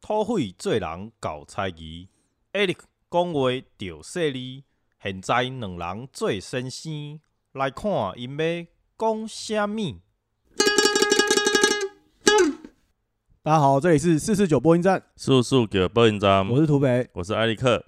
[0.00, 2.08] 土匪做人搞猜疑
[2.52, 2.78] ，Eric
[3.10, 4.64] 讲话着犀利。
[5.02, 7.20] 现在两人做先生，
[7.52, 8.66] 来看因要
[8.98, 10.00] 讲啥物。
[13.42, 17.08] 大家好，这里是四四九播音站，速速给播音站，我是土北。
[17.14, 17.84] 我是艾利克。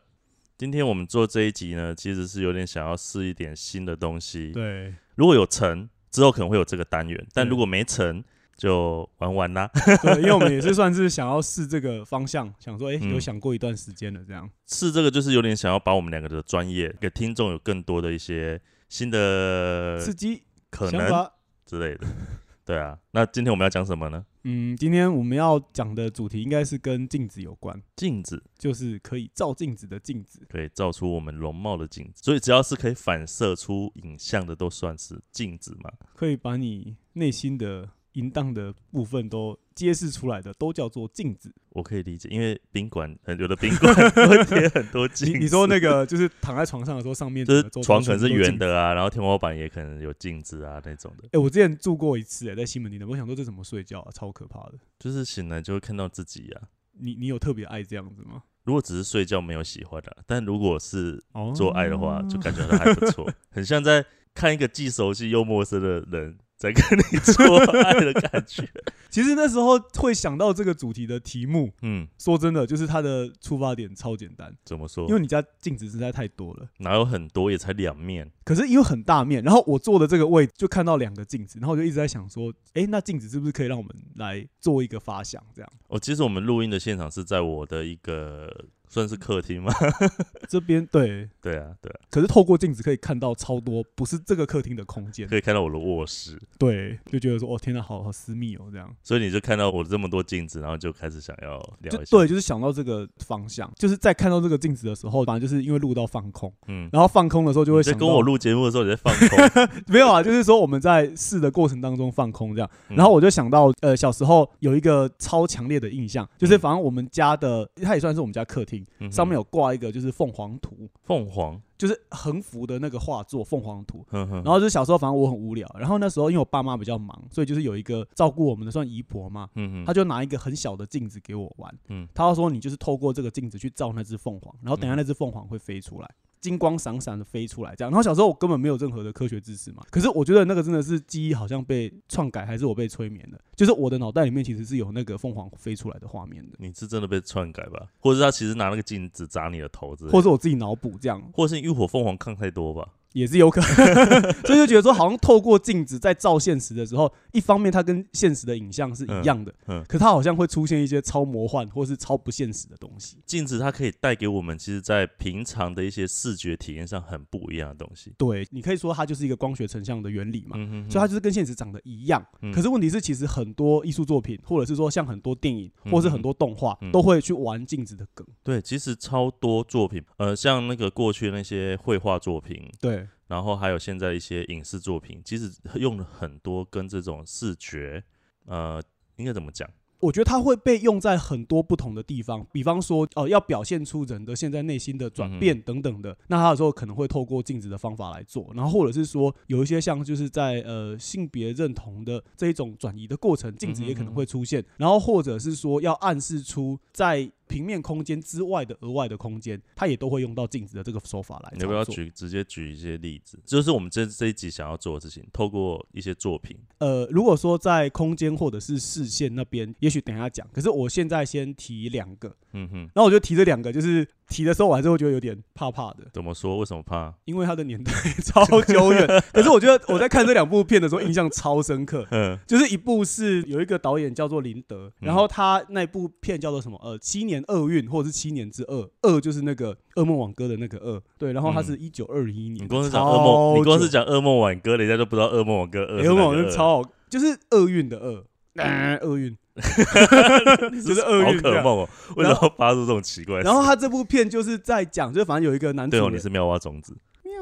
[0.59, 4.53] 今天我们做这一集呢，其实是有点想要试一点新的东西。
[4.53, 8.23] 对，如果有成之后，可能会有这个单元；但如果没成，
[8.63, 9.69] 就玩玩啦。
[10.05, 14.49] 对， 因为我们也是算是想要试这个方向，想说，哎、嗯有想过一段时间了，这样。
[14.67, 21.33] 试这个就是有点想要把我们两个的专业给听众有更多的一些新的刺激呃可能想法。
[21.67, 22.07] 之类的。
[22.65, 24.25] 对啊，那今天我们要讲什么呢？
[24.45, 30.47] 嗯，今天我们要讲的主题应该是跟镜子有关，镜子就是可以照镜子的镜子。
[30.49, 35.91] 可以照出我们容貌的镜子，所以只要是可以反射出影像的，都算是镜子嘛。
[36.15, 41.53] 可以把你内心的淫荡的部分都揭示出来的，都叫做镜子。
[41.71, 43.95] 我可以理解，因为宾馆很有的宾馆
[44.29, 45.33] 会贴很多镜子。
[45.33, 48.59] 你你说那个就是躺在床上的时候，上面 就是床可能是圆。
[48.59, 54.75] 的啊，然后天花板也可能有镜子啊那种的，哎、我之前住过一次、哎，在西门町的，我想说这怎么睡觉啊，超可怕的。
[54.99, 56.69] 就是醒来就会看到自己啊。
[56.99, 58.43] 你你有特别爱这样子吗？
[58.65, 68.63] 如果只是睡觉没有喜欢的、但如果是哦做爱的话，就感觉还不错， 很像在看一个既熟悉又陌生的人在跟你做爱的感觉。
[69.11, 75.15] 其实那时候会想到这个主题的题目，嗯，说真的，就是它的出发点超简单，怎么说因？
[75.15, 76.69] 为你家镜子实在太多了。
[76.79, 78.31] 哪有很多，也才两面。
[78.45, 85.43] 可是因为很大面，然后我坐的这个位就看到两个镜子，然后我就一直在想说，诶，那镜子是不是可以让我们来做一个发想？
[85.55, 88.49] 这样哦，其实我们录音的现场是在我的一个
[88.93, 89.73] 算是客厅吗？
[90.47, 98.95] 这边对，对啊，对啊，可是透过镜子可以看到超多不是这个客厅的空间，可以看到我的卧室，对，就觉得说，哦天哪，好好私密哦，这样。
[99.03, 102.11] 所以你就看到我这么多镜子，然后就开始想要聊一下。
[102.11, 112.97] 对，就是想到这个方向，就是在看到这个镜子的时候，反正就是因为录到放空，嗯，然后放空的时候就会想跟我录节目的时候，你在放空， 没有啊，就是说我们在试的过程当中放空这样，嗯。
[112.97, 116.59] 然后我就想到，呃，小时候有一个超强烈的印象，就是嗯。
[116.63, 124.05] 反正我们家的，它也算是我们家客厅，嗯上面有挂一个就是凤凰图，凤凰，就是横幅的那个画作凤凰图。
[124.11, 132.09] 然后就是小时候，反正我很无聊，然后那时候因为我爸妈比较忙，所以就是有一个照顾我们的算姨婆嘛，嗯哼，他就拿一个很小的镜子给我玩，嗯。
[132.15, 136.11] 他就说你就是透过这个镜子去照那只凤凰，然后等下那只凤凰会飞出来，
[136.43, 137.91] 金光闪闪的飞出来这样。
[137.91, 143.39] 然后小时候我根本没有任何的科学知识嘛，可是我觉得那个真的是记忆好像被篡改，还是我被催眠了？
[143.57, 147.87] 就是我的脑袋里面其实是有那个凤凰飞出来的画面的，你是真的被篡改吧？
[148.01, 152.89] 或者是他其实拿那个镜子砸你的头子，或者是我自己脑补这样，或者是浴火凤凰看太多吧？
[153.13, 154.33] 也是有可能。
[154.45, 163.19] 所以就觉得说，好像透过镜子在照现实的时候，一方面它跟现实的影像是一样的，嗯嗯可它好像会出现一些超魔幻或是超不现实的东西。
[163.27, 168.13] 镜子它可以带给我们，其实在平常的一些视觉体验上很不一样的东西。
[168.19, 172.25] 对你可以说它就是一个光学成像的原理嘛，嗯哼哼所以它就是跟现实长得一样。
[172.41, 178.27] 嗯可是问题是，其实很多艺术作品，或者是说像很多电影，嗯或是很多动画，嗯都会去玩镜子的梗。
[178.43, 188.05] 对，其实超多作品，呃，像那个过去那些绘画作品，对，然后还有现在一些影视作品，其实用了很多跟这种视觉，
[188.47, 188.83] 呃，
[189.17, 189.69] 应该怎么讲？
[190.01, 213.39] 我觉得它会被用在很多不同的地方，比方说，哦、要表现出人的现在内心的转变等等的，那它有时候可能会透过镜子的方法来做，然后或者是说有一些像就是在呃性别认同的这一种转移的过程，镜子也可能会出现，然后或者是说要暗示出在平面空间之外的额外的空间，它也都会用到镜子的这个手法来你要不要举直接举一些例子？
[213.45, 220.49] 就是我们这这一集想要做的事情，透过一些作品，呃，如果说在空间或者是视线那边，也许等一下讲。
[220.51, 226.59] 可是我现在先提两个，嗯哼，然后我就提这两个，就是提的时候我还是会觉得有点怕怕的，怎么说？
[226.59, 227.13] 为什么怕？
[227.25, 227.93] 因为它的年代
[228.25, 229.07] 超久远。
[229.33, 236.79] 可是我觉得我在看这两部片的时候印象超深刻， 嗯就是一部是有一个导演叫做林德，然后他那部片叫做什么？
[236.83, 238.91] 呃，七年厄运或者是七年之厄。
[239.03, 241.33] 厄就是那个噩梦挽歌的那个厄，对。
[241.33, 248.25] 然后它是一九二一年，嗯你光是讲噩梦，你光是讲讲噩梦挽歌，人家都不知道噩梦挽歌噩梦是超好，就是厄运的厄，
[248.57, 249.37] 呃厄运。
[250.85, 251.59] 就是厄宝运这样。
[251.59, 253.55] 可梦哦，为什么要发出这种奇怪的声音？
[253.55, 257.33] 然后他这部片就是在讲，就反正有一个男主对哦，人你是妙蛙种子，喵，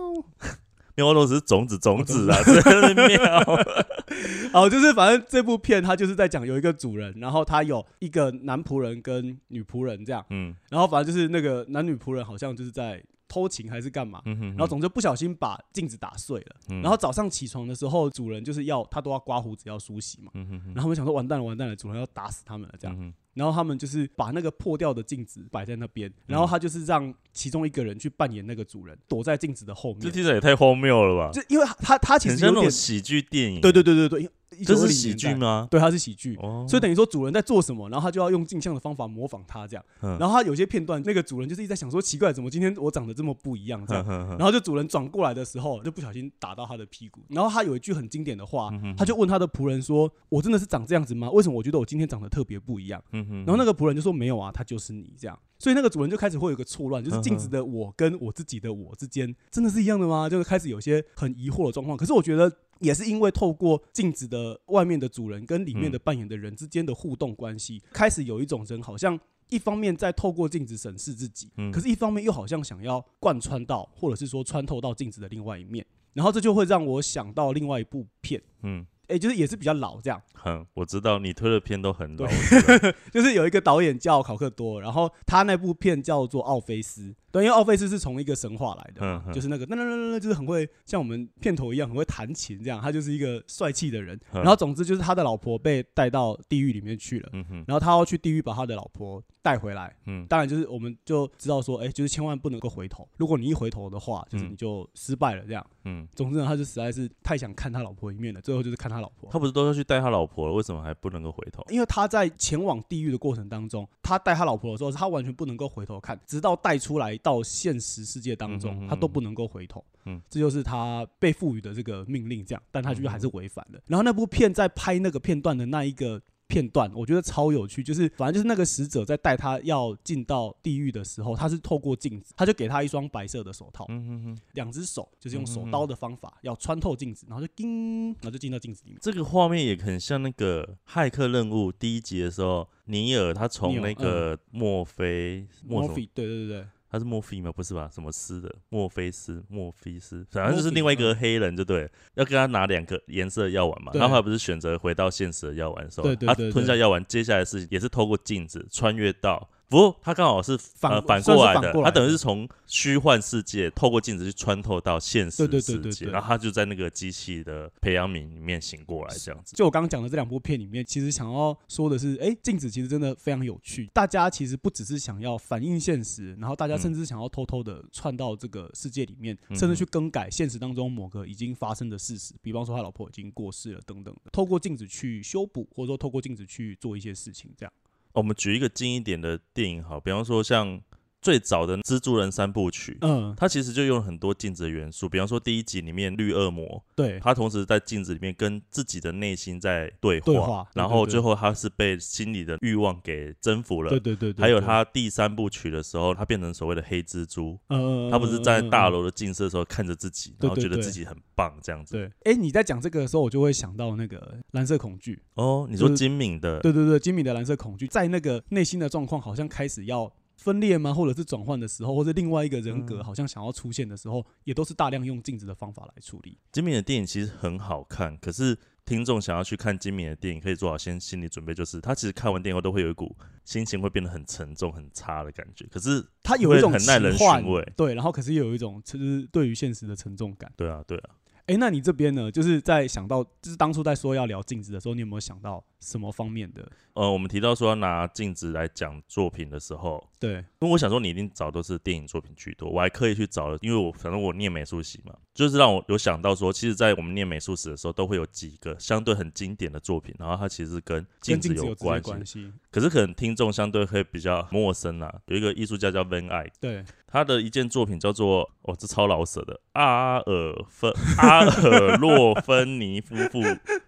[0.96, 3.44] 妙蛙种子是种子种子啊， 真的是妙。
[4.52, 10.54] 哦，就是反正这部片他就是在讲有一个主人，然后他有一个男仆人跟女仆人这样，嗯。
[10.68, 16.56] 然后反正就是那个男女仆人好像就是在偷情还是干嘛，嗯哼，然后总之不小心把镜子打碎了。
[16.68, 22.96] 嗯然后早上起床的时候，主人就是要他都要刮胡子要梳洗嘛，嗯哼哼然后我们想说完蛋了完蛋了，主人要打死他们了这样。
[22.98, 30.00] 嗯然后他们就是把那个破掉的镜子摆在那边，然后他就是让其中一个人去扮演那个主人，躲在镜子的后面。
[30.00, 31.30] 这听起来也太荒谬了吧？
[31.32, 33.60] 就因为他他其很像那种实有点喜剧电影。
[33.60, 34.30] 对对对对对，1920
[34.64, 35.32] 这是喜剧？
[35.34, 35.68] 吗？
[35.70, 36.36] 对，它是喜剧。
[36.42, 39.84] 哦，所以等于说主人在做什么，然后他就要用镜像的方法模仿他这样。
[40.02, 44.04] 嗯然后他有些片段，那个主人就是一直在想说，奇怪，怎么今天我长得这么不一样这样。
[44.30, 47.20] 然后就主人转过来的时候，就不小心打到他的屁股。
[47.28, 51.30] 然后他有一句很经典的话他就问他的仆人说：“我真的是长这样子吗？
[51.30, 60.28] 为什么我觉得我今天长得特别不一样？”然后那个仆人就说：“没有啊，他就是你这样。”所以那个主人就开始会有一个错乱，就是镜子的我跟我自己的我之间真的是一样的吗？
[60.28, 61.96] 就是开始有些很疑惑的状况。
[61.96, 62.50] 可是我觉得
[62.80, 69.18] 也是因为透过镜子的外面的主人跟里面的扮演的人之间的互动关系，开始有一种人好像。
[69.52, 71.72] 一方面在透过镜子审视自己，嗯。
[71.72, 78.86] 可是一方面又好像想要贯穿到，或者是说穿透到镜子的另外一面，然后这就会让我想到另外一部片，嗯。
[79.08, 82.28] 诶，就是也是比较老这样，很，我知道你推的片都很老，
[83.12, 94.18] 就是有一个导演叫考克多，然后他那部片叫做《奥菲斯》，对，因为奥菲斯是从一个神话来的，嗯嗯就是那个那那那那就是很会像我们片头一样很会弹琴这样，他就是一个帅气的人。
[94.32, 99.94] 嗯然后总之就是他的老婆被带到地狱里面去了，嗯，然后他要去地狱把他的老婆带回来。
[100.06, 105.64] 嗯当然就是我们就知道说，哎、就是千万不能够回头，如果你一回头的话，就是嗯你就失败了这样。
[105.84, 109.30] 嗯，总之呢，他就实在是太想看他老婆一面了，最后就是看他老婆。
[109.30, 111.64] 他不是都要去带他老婆了，为什么还不能够回头？
[111.70, 119.84] 因为他在前往地狱的过程当中，他带他老婆的时候，他完全不能够回头看，直到带出来到现实世界当中，他都不能够回头。
[120.06, 123.80] 嗯，这就是他被赋予的这个命令，这样，但他居然还是违反了。
[123.86, 126.20] 然后那部片在拍那个片段的那一个。
[126.50, 138.98] 片段我觉得超有趣，就是反正就是那个使者在带他要进到地狱的时候，他是透过镜子，他就给他一双白色的手套，嗯哼哼，两只手就是用手刀的方法要穿透镜子，然后就叮，然后就进到镜子里面。
[139.00, 147.52] 这个画面也很像那个《骇客任务》第一集的时候，尼尔他从那个墨菲墨菲，对对对对，他是墨菲吗？
[147.52, 147.88] 不是吧？
[147.92, 148.54] 什么斯的？
[148.68, 153.92] 墨菲斯、墨菲斯，反正就是另外一个黑人，就对，要跟他拿两个颜色的药丸嘛。
[153.92, 159.48] 对然后他不是选择回到现实的药丸的时候，对对对他吞下药丸，接下来是也是透过镜子穿越到。
[159.70, 169.54] 不过他刚好是反呃反过来的，他等于是从虚幻世界透过镜子去穿透到现实对对对世界，对对然后他就在那个机器的培养皿里面醒过来，这样子。
[169.54, 173.88] 就我刚刚讲的这两部片里面，其实想要说的是，哎、镜子其实真的非常有趣。
[173.94, 187.72] 大家其实不只是想要反映现实，然后大家甚至想要偷偷的窜到这个世界里面，嗯甚至去更改现实当中某个已经发生的事实，比方说他老婆已经过世了等等的，透过镜子去修补，或者说透过镜子去做一些事情，这样。
[188.12, 190.80] 我们举一个近一点的电影好，比方说像
[191.20, 203.90] 最早的《蜘蛛人三部曲》，嗯，它其实就用了很多镜子的元素，比方说第一集里面绿恶魔，对，他同时在镜子里面跟自己的内心在对话，对话然后最后他是被心里的欲望给征服了。
[203.90, 209.00] 对对对对，还有，他第三部曲的时候，他变成所谓的黑蜘蛛，呃，他不是站在大楼。
[209.00, 211.96] 的镜射的时候看着自己，对然后觉得自己很棒这样子。
[211.96, 215.22] 对，哎、你在讲这个的时候，我就会想到那个蓝色恐惧。
[215.36, 220.92] 哦，你说就是精敏的，对对对，金敏的蓝色恐惧，在那个内心的状况好像开始要分裂吗？
[220.92, 226.38] 或者是转换的时候，或者另外一个人格嗯好像想要出现的时候，也都是大量用镜子的方法来处理。
[226.50, 233.14] 金敏的电影其实很好看，可是听众想要去看金敏的电影，可以做好先心理准备，就是他其实看完电影后都会有一股
[233.44, 235.66] 心情会变得很沉重、很差的感觉。
[235.66, 240.50] 可是他有一种很耐人寻味对，然后可是又有一种就是对于现实的沉重感。
[240.56, 241.10] 对啊，对啊，
[241.46, 242.30] 哎，那你这边呢？
[242.30, 246.70] 就是在想到，就是当初在说要聊镜子的时候，你有没有想到什么方面的？
[246.94, 262.52] 呃，我们提到说要拿镜子来讲作品的时候，对，因为我想说你一定找都是电影作品居多，我还刻意去找了，因为我反正我念美术系嘛，就是让我有想到说，其实，在我们念美术史的时候，都会有几个相对很经典的作品，然后它其实跟镜子有关系。
[262.70, 265.12] 可是可能听众相对会比较陌生啦。
[265.26, 273.40] 有一个艺术家叫 Van Eyck，对，他的一件作品叫做哦，这超老舍的阿尔芬阿尔洛芬尼夫妇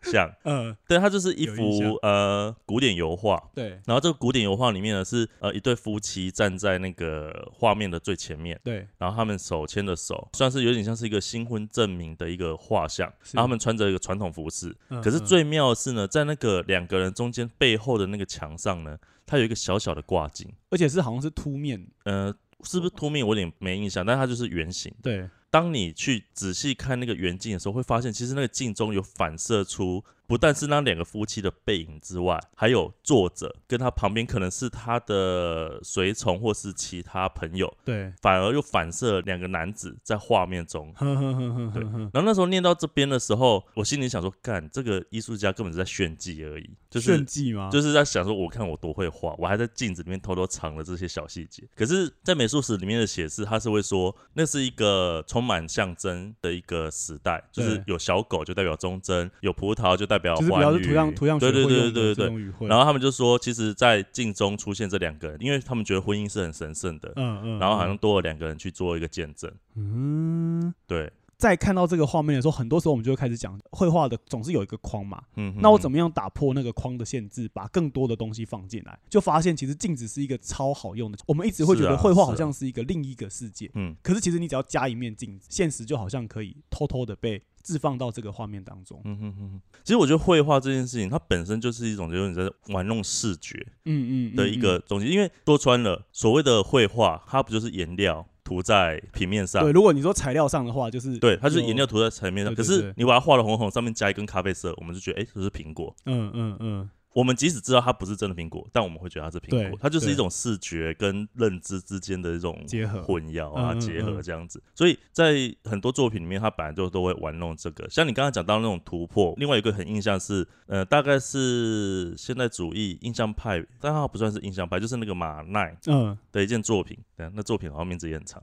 [0.03, 3.43] 像， 呃，对，他就是一有呃古典油画。
[3.55, 13.07] 对，然后这个古典油画里面呢是呃一对夫妻站在那个画面的最前面，对，然后他们手牵着手，算是有点像是一个新婚证明的一个画像。
[13.33, 18.97] 然后他们穿着一个传统服饰，可是最妙的是呢，在那个两个人中间背后的那个墙上呢，
[19.27, 21.87] 它有一个小小的挂镜，而且是好像是凸面。
[22.05, 24.93] 呃，是不是凸面我有点没印象，但它就是圆形。
[25.03, 40.91] 对，当你去仔细看那个圆镜的时候，会发现其实那个镜中有反射出不但是那两个夫妻的背影之外，还有作者跟他旁边可能是他的随从或是其他朋友，对，反而又反射两个男子在画面中。
[40.97, 47.69] 呵呵呵呵对然后那时候念到这边的时候，我心里想说，干这个艺术家根本是在炫技而已，就是炫技吗？
[47.71, 51.63] 就是在想说，我看我多会画，我还在镜子里面偷偷藏了这些小细节。
[51.77, 62.69] 可是，在美术史里面的写字，他是会说，那是一个充满象征的一个时代，就是有小狗就代表忠贞，有葡萄就代表就是比较是图样图样学对对对对对。
[62.69, 69.51] 然后他们就说，其实，在镜中出现这两个人，因为他们觉得婚姻是很神圣的，嗯嗯，然后好像多了两个人去做一个见证。
[69.77, 70.73] 嗯。
[70.87, 71.11] 对，
[71.43, 75.21] 在看到这个画面的时候，很多时候我们就会开始讲，绘画的总是有一个框嘛。
[75.35, 75.99] 嗯，那我怎么？
[75.99, 78.99] 样打破那个框的限制，把更多的东西放进来？
[79.11, 81.19] 就发现其实镜子是一个超好用的。
[81.27, 89.01] 我们一直会觉得绘画好像是一个另一个世界，嗯，可是其实你只要加一面镜子，现实就好像可以偷偷的被置放到这个画面当中。
[89.05, 99.63] 嗯哼哼哼，其实我觉得绘画这件事情，它本身就是一种就是你在玩弄视觉嗯嗯的一个东西，因为说穿了，所谓的绘画，它不就是颜料涂在平面上？
[99.63, 102.55] 对，如果你说材料上的话，就是对，它就是颜料涂在层面上。
[102.55, 105.95] 可是你把它画的红红，上面加一根咖啡色，我们就觉得，哎、这是苹果。
[106.07, 109.79] 嗯嗯嗯，我们即使知道它不是真的苹果，但我们会觉得它是苹果。
[109.81, 114.63] 它就是一种视觉跟认知之间的一种结合混淆啊、结合嗯这样子。
[114.75, 117.89] 所以在很多作品里面，它本来就都会玩弄这个。
[117.91, 126.99] 像你刚刚讲到那种突破，另外一个很印象是，呃，大概是现代主义印象派，但它不算是印象派，就是那个马奈嗯，的一件作品。
[127.17, 128.43] 对，那作品好像名字也很长，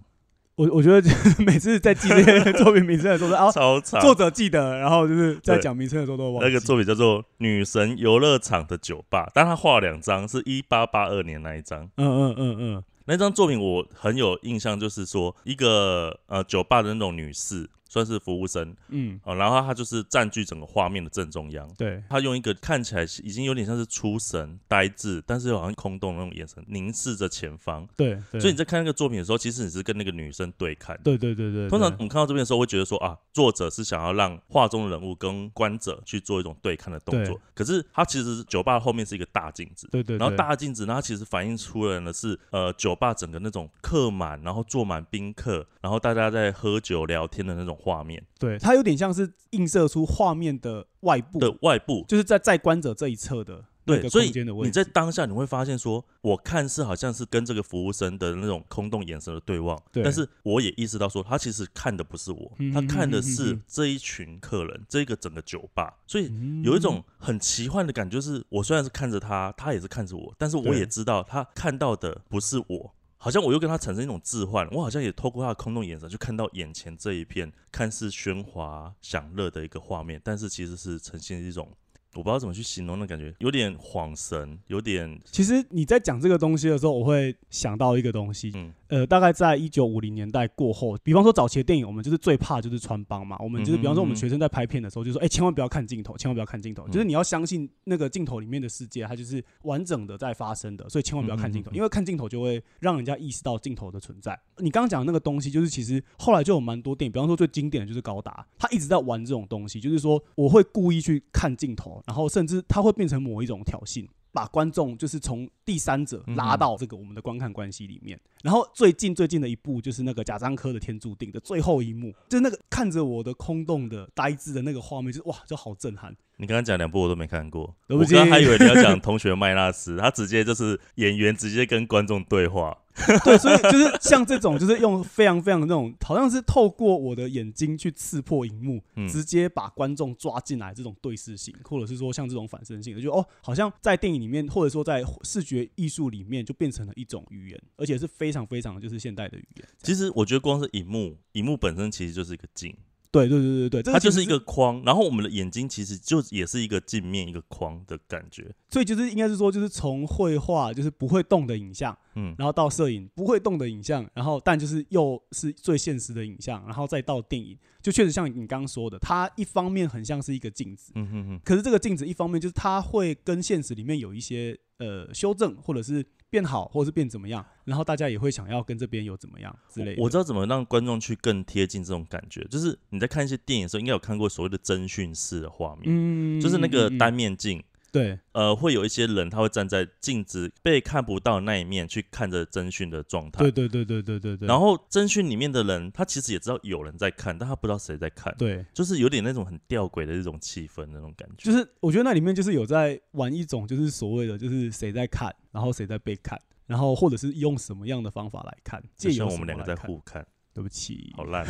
[0.59, 1.01] 我我觉得
[1.39, 4.01] 每次在记这些 作品名称的时候，啊，超长。
[4.01, 6.47] 作者记得，然后就是在讲名称的时候都忘记。
[6.47, 11.89] 那个作品叫做《女神游乐场的酒吧》，但他画了两张，是一八八二年那一张。
[11.95, 21.67] 嗯嗯嗯嗯，那张作品我很有印象，就是说一个呃酒吧的那种女士，算是服务生嗯，哦，然后他就是占据整个画面的正中央。
[21.77, 27.85] 对，他用一个看起来已经有点像是出神、呆滞，但是又好像空洞的那种眼神凝视着前方。
[27.97, 30.97] 对，对所以你在看那个作品的时候，其实你是跟那个女生对看。
[31.03, 37.39] 对对对对，对通常我们看到这边的时候，会觉得说啊，作者是想要让画中的人物跟观者去做一种对看的动作。
[37.55, 48.23] 可是他其实酒吧后面是一个大镜子，对对，然后大镜子呢，它其实反映出来的是呃酒吧整个那种客满，然后坐满宾客，然后大家在喝酒聊天的那种画面。
[48.37, 52.05] 对它有点像是映射出画面的外部，的外部。
[52.07, 54.31] 就是在在观者这一侧的那对，个所以。
[54.63, 60.03] 你在当下你会发现说，我看似好像是跟这个服务生的那种空洞眼神的对望，对。
[60.03, 66.63] 但是我也意识到说，他其实看的不是我，嗯他看的是嗯这一群客人，这个整个酒吧，所以嗯。
[66.63, 81.69] 有一种很奇幻的感觉，就是我虽然是看着他，他也是看着我，但是我也知道他看到的不是我，好像我又跟他产生一种置换，我好像也透过他的空洞眼神，去看到眼前这一片看似喧哗享乐的一个画面，但是其实是呈现一种。
[82.15, 104.37] 我不知道怎么去形容的感觉，有点恍神，有点其实你在讲这个东西的时候，我会想到一个东西，嗯呃，大概在一九五零年代过后，比方说早期的电影，我们就是最怕就是穿帮嘛，我们就是比方说我们嗯学生在拍片的时候，就说，哎、千万不要看镜头，千万不要看镜头，嗯就是你要相信那个镜头里面的世界，它就是完整的在发生的，所以千万不要看镜头，因为看镜头就会让人家意识到镜头的存在。
[104.57, 114.07] 你刚刚讲的那个东西，就是其实后来就有蛮多电影，比方说最经典的就是高达，他一直在玩这种东西，就是说我会故意去看镜头，然后甚至它会变成某一种挑衅。
[114.31, 126.15] 把观众就是从第三者拉到这个我们的观看关系里面，然后最近最近的一部就是那个贾樟柯的《天注定》的最后一幕，就是那个看着我的空洞的呆滞的那个画面，就是哇，就好震撼。
[126.41, 132.77] 你刚刚讲两部我都没看过，我刚刚还以为你要讲《同学麦纳斯》，他直接就是演员直接跟观众对话。
[133.23, 139.07] 对，所以就是像这种，就是用非常非常那种，好像是透过我的眼睛去刺破荧幕，嗯。
[139.07, 149.67] 直接把观众抓进来这种对视性，或者是说像这种反身性的，就哦，好像在电影里面，或者说在视觉艺术里面，就变成了一种语言，而且是非常非常就是现代的语言。
[149.81, 152.75] 其实我觉得光是荧幕，荧幕本身其实就是一个镜，
[153.11, 158.53] 对对对对对，它就是一个框，然后我们的眼睛其实就也是一个镜面一个框的感觉。
[158.69, 180.01] 所以就是应该是说，就是从绘画就是不会动的影像，嗯，然后到摄影不会动的影像，然后但就是又是最现实的影像，然后再到电影，就确实像你刚刚说的，它一方面很像是一个镜子，嗯哼哼，可是这个镜子一方面就是它会跟现实里面有一些呃修正，或者是变好，或是变怎么样，然后大家也会想要跟这边有怎么样之类的。
[180.01, 187.63] 我知道怎么让观众去更贴近这种感觉，就是你在看一些电影的时候，应该有看过所谓的侦讯式的画面，嗯就是那个单面镜。
[187.91, 193.39] 对呃，会有一些人他会站在镜子被看不到的那一面去看着侦讯的状态。
[193.39, 194.47] 对对对对对对对。
[194.47, 201.51] 然后侦讯里面的人，他其实也知道有人在看，但他不知道谁在看，对，就是有点那种很吊诡的这种气氛那种感觉。
[201.51, 209.75] 就是我觉得那里面就是有在玩一种，就是所谓的就是谁在看，然后谁在被看，然后或者是用什么样的方法来看，借由就像我们两个在。
[209.79, 211.47] 互看，对不起，好烂。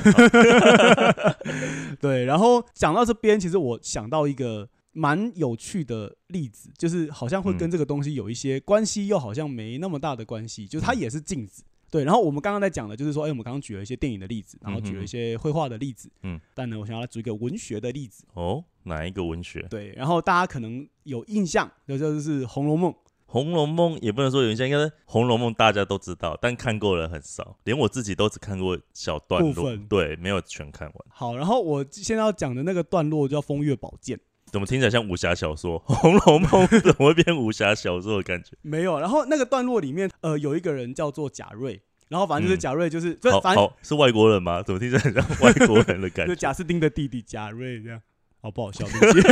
[2.00, 11.64] 对，然后讲到这边，其实我想到一个蛮有趣的例子，就是好像会跟嗯这个东西有一些关系，又好像没那么大的关系，就是它嗯也是镜子。
[11.92, 18.26] 对，然后我们刚刚在讲的就是说，哎，我们刚刚举了一些电影的例子，然后举了一些绘画的例子，嗯，但呢，我想要来举一个文学的例子。
[18.34, 19.62] 哦，哪一个文学？
[19.68, 22.92] 《对，然后大家可能有印象，就就是《红楼梦》。
[23.26, 30.96] 红楼梦》也不能说有印象，应该是《红楼梦》大家都知道，但看过的人很少，连我自己都只看过小段落对，没有全看完。
[31.10, 34.16] 好，然后我现在要讲的那个段落叫《风月宝鉴》，
[34.52, 35.80] 怎么听起来像武侠小说？
[35.94, 38.52] 《红楼梦》怎么会变武侠小说的感觉？
[38.62, 39.00] 没有。
[39.00, 44.62] 然后那个段落里面，呃，有一个人叫做贾瑞，然后反正就是嗯贾瑞，就是、好反正好是外国人吗？
[44.64, 46.40] 怎么听起来很像外国人的感就觉？
[46.42, 48.02] 贾斯汀的弟弟贾瑞这样。
[48.42, 48.86] 好不好笑？
[48.88, 49.28] 对不起。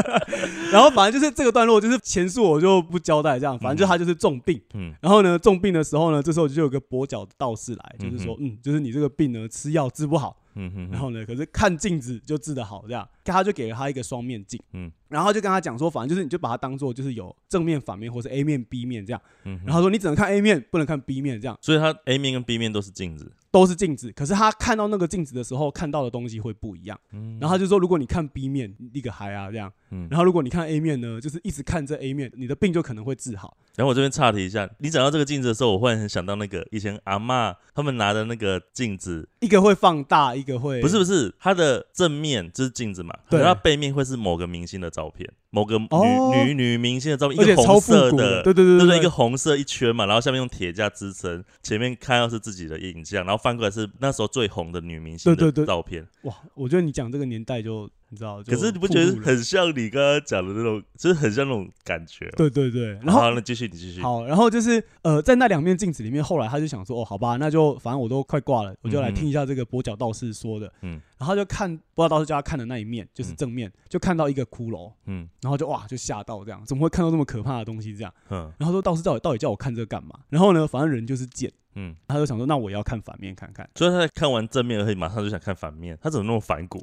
[0.72, 4.58] 然后反正就是这个段落，就是前述我就不交代，这样，反正就他就是重病。
[4.72, 14.90] 嗯然后呢，重病的时候呢，这时候就有个跛脚的道士来，就是说，嗯，就是你这个病呢，吃药治不好，嗯然后呢，可是看镜子就治得好，这样，他就给了他一个双面镜，嗯。
[15.08, 21.56] 然后就跟他讲说，反正就是你就把它当做就是有正面、反面，或是 A 面、B 面这样，嗯，然后说你只能看 A 面，不能看 B 面，这样。
[21.62, 23.32] 所以他 A 面跟 B 面都是镜子。
[23.50, 27.00] 都是镜子，可是他看到那个镜子的时候，看到的东西会不一样。
[27.12, 27.38] 嗯。
[27.40, 33.56] 然后他就说，如果你看 B 面，你个嗨啊这样，嗯，然后如果你看 A 面呢，就是一直看这 A 面，你的病就可能会治好。
[33.76, 43.38] 然后我这边岔题一下，你讲到这个镜子的时候，我忽然很想到那个以前阿嬷他们拿的那个镜子，一个会放大，一个会不是不是，它的正面就是镜子嘛，对。
[43.38, 46.32] 可是它背面会是某个明星的照片，某个女、哦。
[46.34, 48.98] 女女明星的照片，一个红色的，对对对对对。
[48.98, 55.66] 一个红色一圈嘛，然后下面用铁架支撑，前面看到是自己的影像，然后翻过来是那时候最红的女明星的对对对。
[55.66, 56.04] 照片。
[56.22, 62.32] 哇，我觉得你讲这个年代就你知道，可是你不觉得很像你刚刚讲的那种，就是很像那种感觉吗？
[62.36, 64.00] 对对对，然后好，那继续你继续。
[64.00, 70.72] 好，然后就是呃，在那两面镜子里面，后来他就想说，哦，好吧，那就反正我都快挂了，我就来听一下这个跛脚道士说的。
[70.82, 78.14] 嗯然后就看跛脚道士叫他看的那一面，就是嗯正面，就看到一个骷髅，嗯然后就哇，就吓到这样，怎么会看到这么可怕的东西这样？
[78.30, 80.20] 嗯然后说道士到底到底叫我看这个干嘛？
[80.28, 83.68] 然后呢，反正人就是贱，嗯，他就想说，那我要看反面看看。
[83.76, 86.82] 所以他在看完正面而已，马上就想看反面，他怎么那么反骨？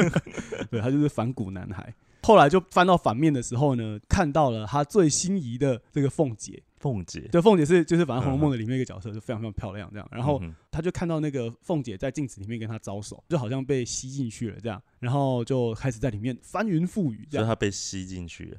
[0.70, 1.94] 对他就是反骨男孩。
[2.22, 6.62] 后来就翻到反面的时候呢，看到了他最心仪的这个凤姐。
[6.78, 10.08] 凤姐，对，凤姐是就是反正《红楼梦》嗯的里面一个角色，就非常非常漂亮这样。
[10.10, 17.44] 然后他就看到那个凤姐在镜子里面跟他招手，就好像被吸进去了这样，然后就开始在里面翻云覆雨这样。
[17.44, 18.58] 所以他被吸进去了。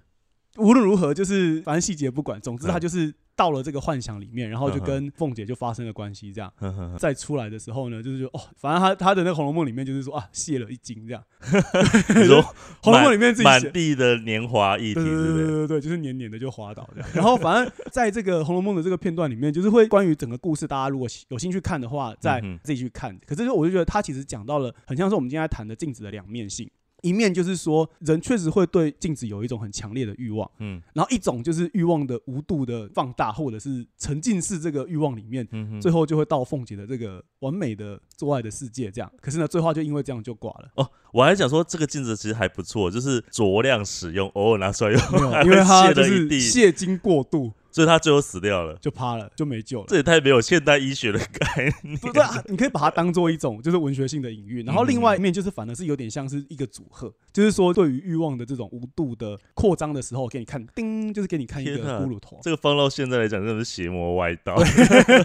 [0.57, 6.53] 无论如何，就是反正细节不管，总之他嗯就是到了这个幻想里面，然后就跟凤姐就发生了关系这样。
[6.99, 11.23] 再出来的时候呢，就是说哦，反正他他的那个《红楼梦》里面就是说啊，泄了一惊这样。
[12.15, 12.39] 你说
[12.83, 17.09] 《红楼梦》里面自己写满地的年华议题对对对对就是黏黏的就滑倒这样。
[17.15, 23.17] 然后反正在这个《红楼梦》的这个片段里面，就是会关于整个故事，大家如果有兴趣看的话，再自己去看。
[23.25, 26.69] 可是我就觉得他其实讲到了，很像是我们今天在谈的镜子的两面性。
[27.03, 39.11] 一面就是说，人确实会对镜子有一种很强烈的欲望，嗯然后一种就是欲望的无度的放大，或者是沉浸式这个欲望里面，嗯，最后就会到凤姐的这个完美的做爱的世界这样。
[39.21, 45.01] 可是呢，最后就因为这样就挂了，哦，我还想说这个镜子其实还不错，就是酌量使用，偶尔拿出来用，
[45.43, 48.75] 因为会他就是泄了一地，泄精过度，所以他最后死掉了。
[48.75, 49.87] 就趴了，就没救了。
[49.89, 51.97] 这也太没有现代医学的概念。
[51.97, 62.39] 不对啊，你可以把它当做一种就是文学性的隐喻，然后另外一面就是反而是有点像是一个组合，就是说对于欲望的这种无度的扩张的时候，给你看，叮，就是给你看一个骷髅头。
[62.43, 64.55] 这个放到现在来讲，真的是邪魔歪道。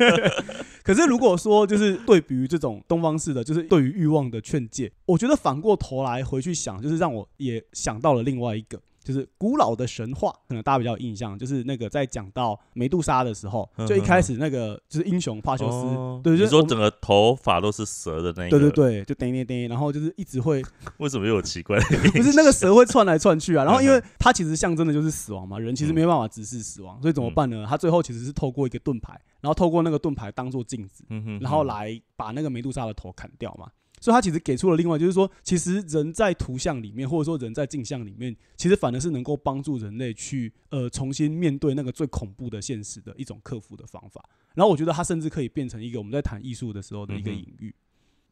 [0.83, 8.81] 可是如果说就是对比于这种东方式的，就是对于欲望的劝诫，我觉得反过头来回去想，就是让我也想到了另外一个。
[9.09, 20.63] 就是古老的神话，可能大家比较有印象，就是那个在讲到梅杜莎的时候，就一开始那个就是英雄帕修斯，哦对，就是你说整个头发都是蛇的那一个，对对，对，就叮叮叮，然后就是一直会
[20.99, 21.81] 为什么又有奇怪？
[22.13, 27.65] 不是那个蛇会窜来窜去啊，然后因嗯为它其实象征的就是死亡嘛，人其实没办法直视死亡，所以怎么办呢？
[27.67, 33.69] 他最后其实是透过一个盾牌，然后透过那个盾牌当做镜子，嗯哼，然后来把那个梅杜莎的头砍掉嘛。
[34.01, 44.25] 所以他其实给出了另外，就是说，其实人在图像里面，或者说人在镜像里面，其实反而是能够帮助人类去呃重新面对那个最恐怖的现实的一种克服的方法。
[44.55, 47.75] 然后我觉得它甚至可以变成一个我们在谈艺术的时候的一个隐喻。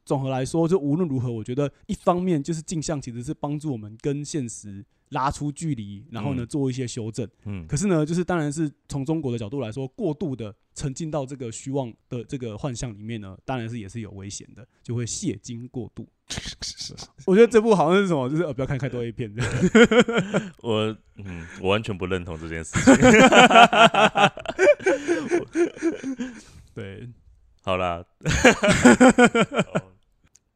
[0.04, 7.28] 总和来说，就无论如何，我觉得一方面就是镜像其实是帮助我们跟现实拉出距离，然后呢嗯做一些修正。
[7.44, 16.06] 嗯，可是呢，就是当然是从中国的角度来说，过度的沉浸到这个虚妄的这个幻象里面呢，当然是也是有危险的，就会泄精过度。
[17.24, 19.32] 我觉得这部好像是什么，就是呃不要看太多 A 片。
[20.62, 22.94] 我嗯，我完全不认同这件事情。
[26.74, 27.08] 对，
[27.62, 28.04] 好啦，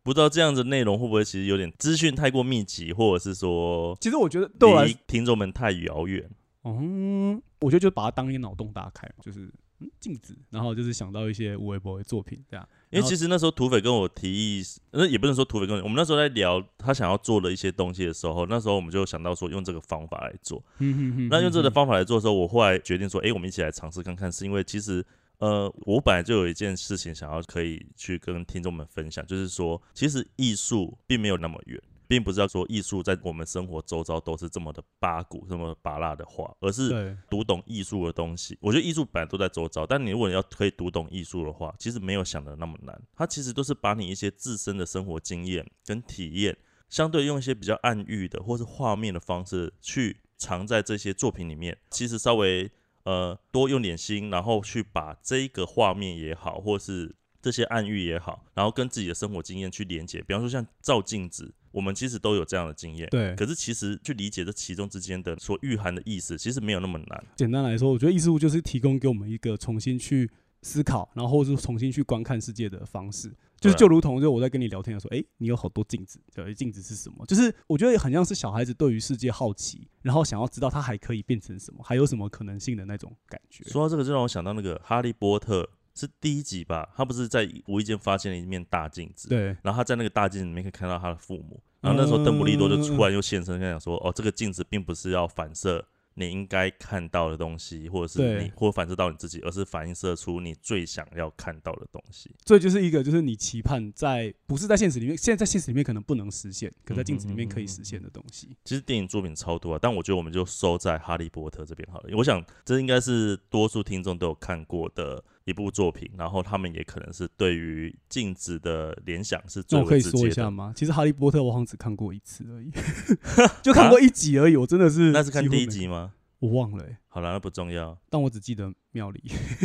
[0.03, 6.29] 不知道这样子内容会不会其实有点资讯太过密集，或者是说其实我觉得对我来离听众们太遥远。
[6.65, 12.67] 嗯，我觉得就把它当一个脑洞大开，就是嗯镜子，然后就是想到一些无微博的作品这样。
[12.91, 20.63] 因为其实那时候土匪跟我提议，那也不能说土匪跟我，我们那时候在聊他想要做的一些东西的时候，那时候我们就想到说用这个方法来做。
[20.79, 25.05] 嗯哼哼那用这个方法来做的时候，我后来决定说，哎，我们一起来尝试看看，是因为其实。
[25.41, 38.59] 呃，我本来就有一件事情想要可以去跟听众们分享，就是说，其实艺术并没有那么远，并不是要说艺术在我们生活周遭都是这么的八股、这么拔辣的话，而是读懂艺术的东西。
[38.61, 43.01] 我觉得艺术本来都在周遭，但你如果你要可以读懂艺术的话，其实没有想的那么难。
[43.17, 46.55] 它其实都是把你一些自身的生活经验跟体验，
[46.91, 51.79] 相对用一些比较暗喻的或是画面的方式去藏在这些作品里面。
[51.91, 52.71] 其实稍微
[53.05, 60.21] 呃多用点心，然后去把这一个画面也好，或是这些暗喻也好，然后跟自己的生活经验去连接。
[60.23, 63.09] 比方说像照镜子，我们其实都有这样的经验。
[63.11, 67.25] 对，可是其实去理解这其中之间的所蕴含的意思，其实没有那么难。
[67.37, 70.31] 简单来说，我觉得艺术就是提供给我们一个重新去
[70.63, 73.35] 思考，然后或者是重新去观看世界的方式。
[73.61, 77.27] 就是就如同就我在跟你聊天的时候，诶，你有好多镜子，对，镜子是什么？
[77.27, 83.63] 就是我觉得很像是小孩子对于世界好奇，然后想要知道它还可以变成什么，还有什么可能性的那种感觉。
[83.65, 85.63] 说到这个，就让我想到那个《哈利波特》
[85.95, 86.89] 是第一集吧？
[86.97, 102.35] 他不是在无意间发现了一面大镜子，对，然后他在那个大镜子里面可以看到他的父母，然后那时候邓布利多就突然又现身，跟他讲说：“哦，这个镜子并不是要反射你应该看到的东西，或者是你或反射到你自己，而是反映射出你最想要看到的东西。
[102.45, 112.17] 这就是一个就是你期盼在不是在现实里面，现在在现实里面可能不能实现，可在镜子里面可以实现的东西。”其实电影作品超多啊，但我觉得我们就收在《哈利波特》这边好了。
[112.17, 120.27] 我想这应该是多数听众都有看过的一部作品，然后他们也可能是对于镜子的联想是那最我可以说。
[120.27, 120.73] 一下吗？
[120.77, 122.71] 其实《哈利波特》我好像只看过一次而已，
[123.63, 124.57] 就看过一集而已。
[124.57, 126.13] 我真的是那是看第一集吗？
[126.39, 127.97] 我忘了、欸，好了，那不重要。
[128.09, 129.23] 但我只记得妙丽，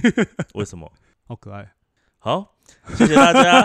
[0.56, 0.92] 为什么？
[1.28, 1.72] 好可爱。
[2.20, 2.56] 好，
[2.96, 3.64] 谢谢大家。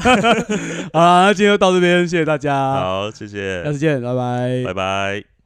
[0.92, 5.39] 好啦，那今天就到这边，谢谢大家，好，谢谢下，次见，拜拜拜拜。